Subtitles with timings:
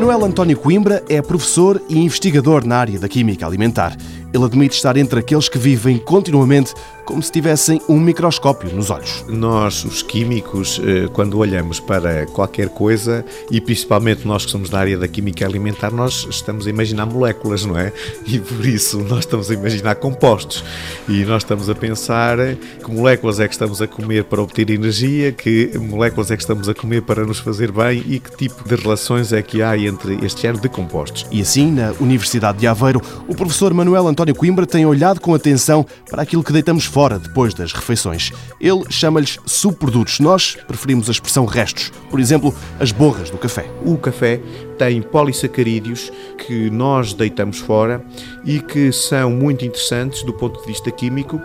[0.00, 3.94] Manuel António Coimbra é professor e investigador na área da química alimentar.
[4.32, 6.72] Ele admite estar entre aqueles que vivem continuamente
[7.10, 9.24] como se tivessem um microscópio nos olhos.
[9.26, 14.78] Nós, os químicos, eh, quando olhamos para qualquer coisa, e principalmente nós que somos da
[14.78, 17.92] área da química alimentar, nós estamos a imaginar moléculas, não é?
[18.24, 20.64] E por isso nós estamos a imaginar compostos.
[21.08, 22.38] E nós estamos a pensar
[22.84, 26.68] que moléculas é que estamos a comer para obter energia, que moléculas é que estamos
[26.68, 30.24] a comer para nos fazer bem e que tipo de relações é que há entre
[30.24, 31.26] este género de compostos.
[31.32, 35.84] E assim, na Universidade de Aveiro, o professor Manuel António Coimbra tem olhado com atenção
[36.08, 38.30] para aquilo que deitamos fora fora depois das refeições.
[38.60, 40.20] Ele chama-lhes subprodutos.
[40.20, 41.90] Nós preferimos a expressão restos.
[42.10, 43.64] Por exemplo, as borras do café.
[43.86, 44.38] O café
[44.76, 46.12] tem polissacarídeos
[46.46, 48.04] que nós deitamos fora
[48.44, 51.40] e que são muito interessantes do ponto de vista químico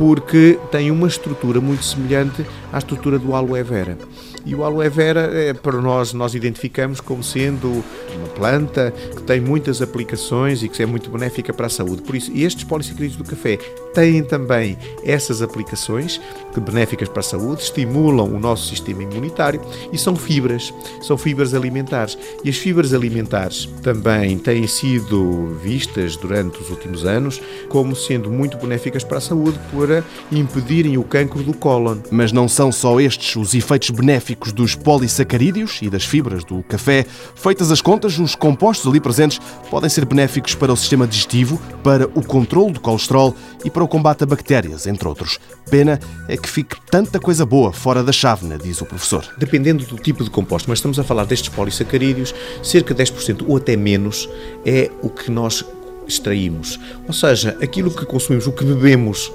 [0.00, 3.98] porque têm uma estrutura muito semelhante à estrutura do aloe vera.
[4.46, 7.84] E o aloe vera, é, para nós, nós identificamos como sendo
[8.16, 12.00] uma planta que tem muitas aplicações e que é muito benéfica para a saúde.
[12.00, 13.58] Por isso, estes polissacarídeos do café
[13.92, 16.18] têm também essas aplicações
[16.58, 19.60] benéficas para a saúde, estimulam o nosso sistema imunitário
[19.92, 22.16] e são fibras, são fibras alimentares.
[22.42, 28.56] E as fibras alimentares também têm sido vistas durante os últimos anos como sendo muito
[28.56, 29.58] benéficas para a saúde
[29.90, 31.96] para impedirem o cancro do cólon.
[32.12, 37.04] Mas não são só estes os efeitos benéficos dos polissacarídeos e das fibras do café.
[37.34, 42.06] Feitas as contas, os compostos ali presentes podem ser benéficos para o sistema digestivo, para
[42.14, 45.40] o controle do colesterol e para o combate a bactérias, entre outros.
[45.68, 49.26] Pena é que fique tanta coisa boa fora da chávena, diz o professor.
[49.38, 53.56] Dependendo do tipo de composto, mas estamos a falar destes polissacarídeos, cerca de 10% ou
[53.56, 54.28] até menos
[54.64, 55.64] é o que nós
[56.10, 56.78] extraímos.
[57.06, 59.32] Ou seja, aquilo que consumimos, o que bebemos,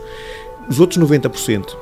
[0.69, 1.75] os outros 90%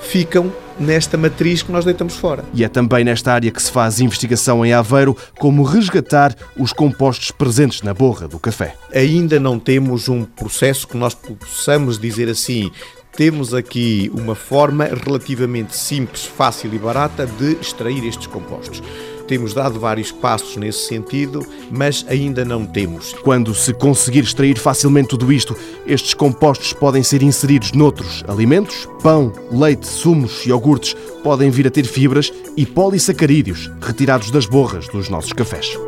[0.00, 2.44] ficam nesta matriz que nós deitamos fora.
[2.52, 7.30] E é também nesta área que se faz investigação em Aveiro como resgatar os compostos
[7.30, 8.74] presentes na borra do café.
[8.94, 12.70] Ainda não temos um processo que nós possamos dizer assim,
[13.16, 18.82] temos aqui uma forma relativamente simples, fácil e barata de extrair estes compostos.
[19.32, 23.14] Temos dado vários passos nesse sentido, mas ainda não temos.
[23.14, 25.56] Quando se conseguir extrair facilmente tudo isto,
[25.86, 28.86] estes compostos podem ser inseridos noutros alimentos.
[29.02, 30.94] Pão, leite, sumos e iogurtes
[31.24, 35.78] podem vir a ter fibras e polissacarídeos retirados das borras dos nossos cafés.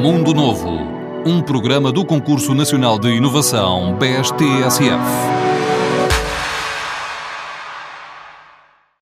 [0.00, 0.78] Mundo Novo,
[1.26, 5.45] um programa do Concurso Nacional de Inovação BSTSF.